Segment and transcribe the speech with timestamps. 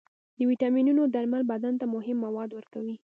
[0.37, 2.95] د ویټامینونو درمل بدن ته مهم مواد ورکوي.